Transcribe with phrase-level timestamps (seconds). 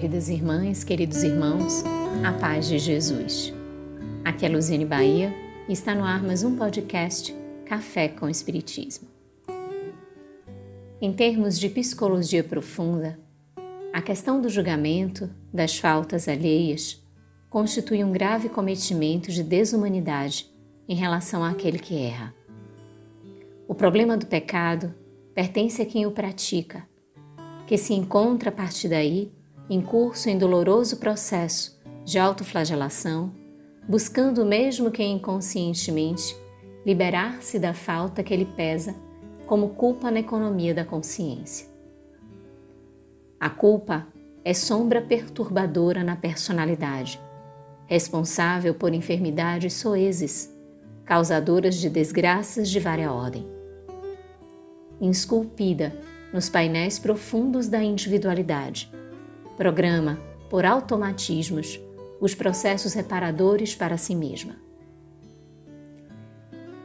[0.00, 1.84] Queridas irmãs, queridos irmãos,
[2.24, 3.52] a paz de Jesus.
[4.24, 5.30] Aqui é Luziane Bahia
[5.68, 7.36] e está no ar mais um podcast
[7.66, 9.06] Café com Espiritismo.
[11.02, 13.20] Em termos de psicologia profunda,
[13.92, 17.04] a questão do julgamento das faltas alheias
[17.50, 20.50] constitui um grave cometimento de desumanidade
[20.88, 22.34] em relação àquele que erra.
[23.68, 24.94] O problema do pecado
[25.34, 26.88] pertence a quem o pratica,
[27.66, 29.30] que se encontra a partir daí
[29.70, 33.32] em curso em doloroso processo de autoflagelação,
[33.88, 36.36] buscando mesmo que inconscientemente
[36.84, 38.96] liberar-se da falta que ele pesa
[39.46, 41.68] como culpa na economia da consciência.
[43.38, 44.08] A culpa
[44.44, 47.20] é sombra perturbadora na personalidade,
[47.86, 50.52] responsável por enfermidades soezes,
[51.04, 53.46] causadoras de desgraças de vária ordem.
[55.00, 55.94] Esculpida
[56.32, 58.90] nos painéis profundos da individualidade,
[59.60, 61.78] Programa, por automatismos,
[62.18, 64.56] os processos reparadores para si mesma.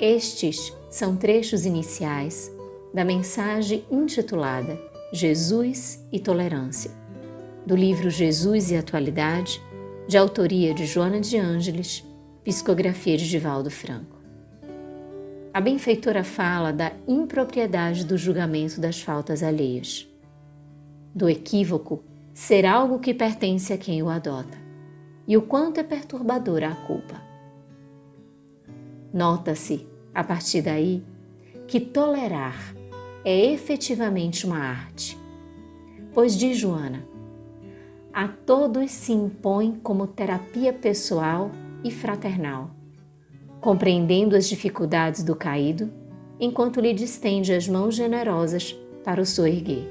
[0.00, 2.50] Estes são trechos iniciais
[2.92, 4.76] da mensagem intitulada
[5.12, 6.90] Jesus e Tolerância,
[7.64, 9.62] do livro Jesus e Atualidade,
[10.08, 12.04] de autoria de Joana de Ângeles,
[12.42, 14.18] psicografia de Divaldo Franco.
[15.52, 20.08] A benfeitora fala da impropriedade do julgamento das faltas alheias,
[21.14, 22.02] do equívoco
[22.34, 24.58] ser algo que pertence a quem o adota,
[25.26, 27.22] e o quanto é perturbadora a culpa.
[29.12, 31.04] Nota-se, a partir daí,
[31.68, 32.74] que tolerar
[33.24, 35.16] é efetivamente uma arte,
[36.12, 37.06] pois diz Joana,
[38.12, 41.52] a todos se impõe como terapia pessoal
[41.84, 42.70] e fraternal,
[43.60, 45.90] compreendendo as dificuldades do caído
[46.40, 49.86] enquanto lhe distende as mãos generosas para o soerguer.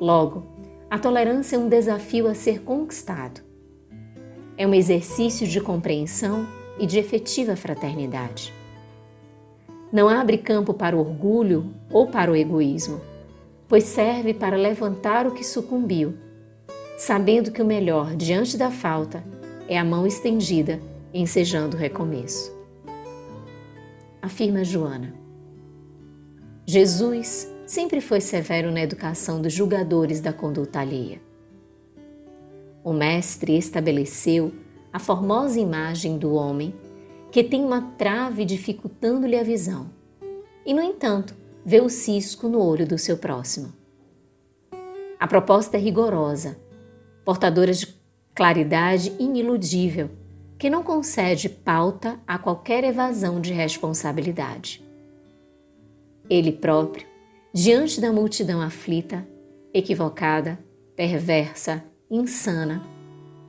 [0.00, 0.59] Logo,
[0.90, 3.40] a tolerância é um desafio a ser conquistado.
[4.58, 6.48] É um exercício de compreensão
[6.80, 8.52] e de efetiva fraternidade.
[9.92, 13.00] Não abre campo para o orgulho ou para o egoísmo,
[13.68, 16.14] pois serve para levantar o que sucumbiu,
[16.98, 19.22] sabendo que o melhor diante da falta
[19.68, 20.80] é a mão estendida
[21.14, 22.52] ensejando o recomeço.
[24.20, 25.14] Afirma Joana.
[26.66, 31.20] Jesus sempre foi severo na educação dos julgadores da conduta alheia.
[32.82, 34.52] O Mestre estabeleceu
[34.92, 36.74] a formosa imagem do homem
[37.30, 39.88] que tem uma trave dificultando-lhe a visão
[40.66, 41.32] e, no entanto,
[41.64, 43.72] vê o cisco no olho do seu próximo.
[45.20, 46.58] A proposta é rigorosa,
[47.24, 47.86] portadora de
[48.34, 50.10] claridade iniludível,
[50.58, 54.82] que não concede pauta a qualquer evasão de responsabilidade.
[56.28, 57.09] Ele próprio
[57.52, 59.26] diante da multidão aflita,
[59.74, 60.58] equivocada,
[60.94, 62.82] perversa, insana,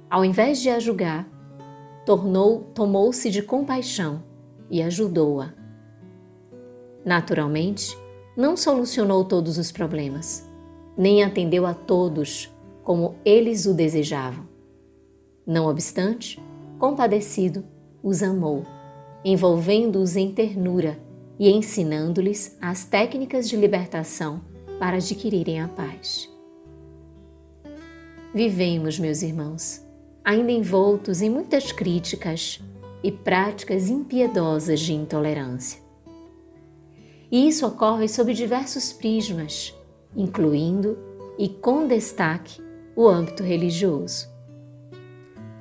[0.09, 1.28] ao invés de a julgar,
[2.06, 4.23] tornou, tomou-se de compaixão
[4.72, 5.53] e ajudou-a.
[7.06, 7.95] Naturalmente,
[8.35, 10.50] não solucionou todos os problemas,
[10.97, 12.51] nem atendeu a todos
[12.84, 14.47] como eles o desejavam.
[15.45, 16.41] Não obstante,
[16.79, 17.63] compadecido,
[18.01, 18.66] os amou,
[19.23, 20.97] envolvendo-os em ternura
[21.41, 24.41] e ensinando-lhes as técnicas de libertação
[24.78, 26.29] para adquirirem a paz.
[28.31, 29.84] Vivemos, meus irmãos,
[30.24, 32.62] ainda envoltos em muitas críticas
[33.03, 35.81] e práticas impiedosas de intolerância.
[37.31, 39.73] E isso ocorre sob diversos prismas,
[40.16, 40.96] incluindo
[41.40, 42.62] e com destaque
[42.96, 44.29] o âmbito religioso.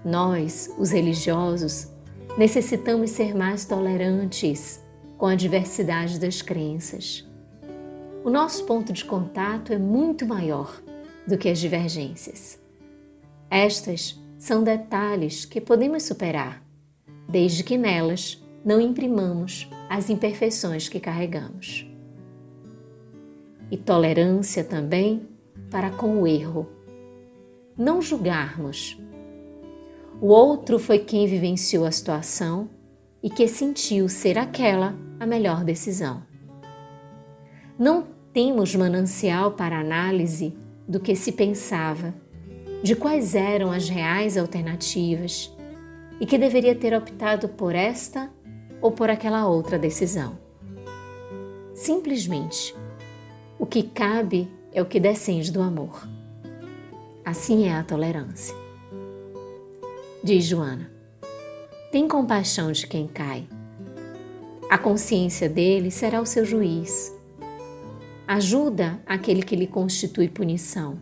[0.05, 1.89] Nós, os religiosos,
[2.37, 4.83] necessitamos ser mais tolerantes
[5.20, 7.28] com a diversidade das crenças.
[8.25, 10.81] O nosso ponto de contato é muito maior
[11.28, 12.58] do que as divergências.
[13.50, 16.64] Estas são detalhes que podemos superar,
[17.28, 21.87] desde que nelas não imprimamos as imperfeições que carregamos.
[23.70, 25.28] E tolerância também
[25.70, 26.66] para com o erro.
[27.76, 28.99] Não julgarmos.
[30.19, 32.70] O outro foi quem vivenciou a situação
[33.23, 36.22] e que sentiu ser aquela a melhor decisão.
[37.78, 40.56] Não temos manancial para análise
[40.88, 42.14] do que se pensava,
[42.82, 45.55] de quais eram as reais alternativas
[46.19, 48.31] e que deveria ter optado por esta
[48.81, 50.38] ou por aquela outra decisão.
[51.75, 52.75] Simplesmente,
[53.58, 56.08] o que cabe é o que descende do amor.
[57.25, 58.55] Assim é a tolerância.
[60.25, 60.90] Diz Joana:
[61.93, 63.46] tem compaixão de quem cai
[64.70, 67.12] a consciência dele será o seu juiz.
[68.25, 70.96] Ajuda aquele que lhe constitui punição.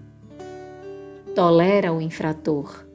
[1.34, 2.86] tolera o infrator.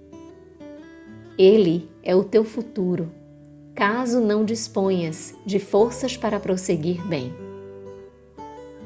[1.37, 3.11] Ele é o teu futuro,
[3.75, 7.31] caso não disponhas de forças para prosseguir bem.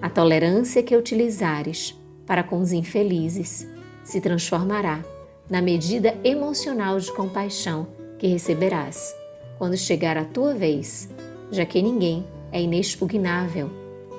[0.01, 3.66] A tolerância que utilizares para com os infelizes
[4.04, 5.04] se transformará
[5.50, 7.88] na medida emocional de compaixão
[8.19, 9.16] que receberás
[9.57, 11.10] quando chegar a tua vez,
[11.52, 13.70] já que ninguém é inexpugnável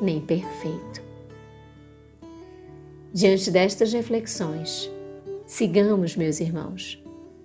[0.00, 1.02] nem perfeito.
[3.12, 4.90] Diante destas reflexões,
[5.46, 7.02] sigamos, meus irmãos,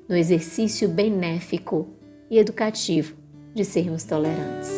[0.08, 1.88] no exercício benéfico
[2.30, 3.16] e educativo
[3.54, 4.70] de sermos tolerantes.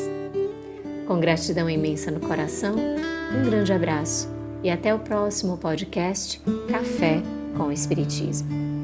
[1.07, 4.29] Com gratidão imensa no coração, um grande abraço
[4.63, 7.21] e até o próximo podcast Café
[7.55, 8.74] com o Espiritismo.